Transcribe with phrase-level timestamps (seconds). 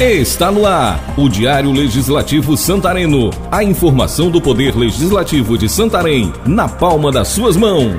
[0.00, 3.30] Está no ar o Diário Legislativo Santareno.
[3.50, 7.96] A informação do Poder Legislativo de Santarém na palma das suas mãos.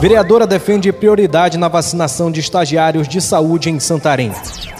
[0.00, 4.30] Vereadora defende prioridade na vacinação de estagiários de saúde em Santarém.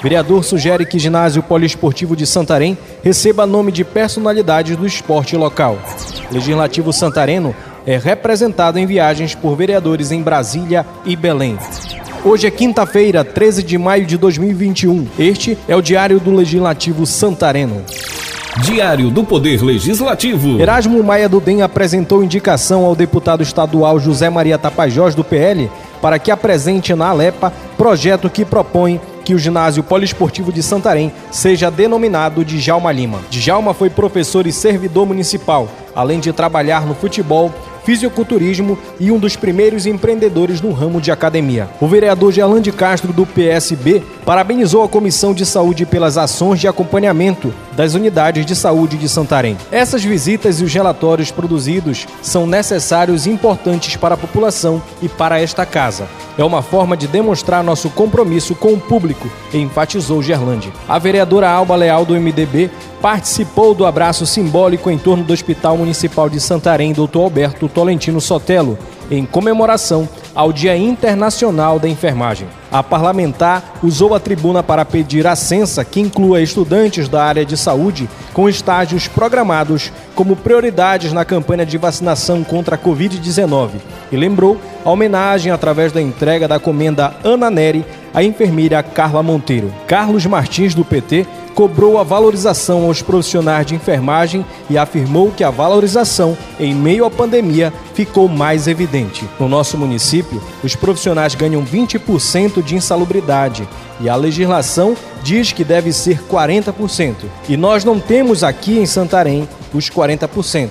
[0.00, 5.76] Vereador sugere que ginásio poliesportivo de Santarém receba nome de personalidades do esporte local.
[6.30, 11.58] Legislativo santareno é representado em viagens por vereadores em Brasília e Belém.
[12.24, 15.08] Hoje é quinta-feira, 13 de maio de 2021.
[15.18, 17.82] Este é o Diário do Legislativo Santareno.
[18.62, 20.60] Diário do Poder Legislativo.
[20.60, 25.68] Erasmo Maia do DEM apresentou indicação ao deputado estadual José Maria Tapajós do PL
[26.00, 31.72] para que apresente na Alepa projeto que propõe que o ginásio poliesportivo de Santarém seja
[31.72, 33.18] denominado de Djalma Lima.
[33.30, 37.52] Djalma foi professor e servidor municipal, além de trabalhar no futebol,
[37.84, 41.68] fisiculturismo e um dos primeiros empreendedores no ramo de academia.
[41.80, 47.52] O vereador Gerlande Castro, do PSB, parabenizou a Comissão de Saúde pelas ações de acompanhamento
[47.72, 49.56] das unidades de saúde de Santarém.
[49.70, 55.40] Essas visitas e os relatórios produzidos são necessários e importantes para a população e para
[55.40, 56.06] esta casa.
[56.38, 60.72] É uma forma de demonstrar nosso compromisso com o público, enfatizou Gerlande.
[60.88, 62.70] A vereadora Alba Leal, do MDB,
[63.02, 67.18] participou do abraço simbólico em torno do Hospital Municipal de Santarém, Dr.
[67.18, 68.78] Alberto Tolentino Sotelo,
[69.10, 72.46] em comemoração ao Dia Internacional da Enfermagem.
[72.70, 77.56] A parlamentar usou a tribuna para pedir a censa que inclua estudantes da área de
[77.56, 83.70] saúde com estágios programados como prioridades na campanha de vacinação contra a Covid-19
[84.12, 89.72] e lembrou a homenagem através da entrega da comenda Ana Neri à enfermeira Carla Monteiro.
[89.86, 95.50] Carlos Martins, do PT, cobrou a valorização aos profissionais de enfermagem e afirmou que a
[95.50, 99.28] valorização em meio à pandemia ficou mais evidente.
[99.38, 103.68] No nosso município, os profissionais ganham 20% de insalubridade
[104.00, 107.14] e a legislação diz que deve ser 40%.
[107.48, 110.70] E nós não temos aqui em Santarém os 40%.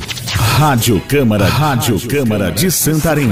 [0.59, 3.31] Rádio Câmara, Rádio, Rádio Câmara de Santarém.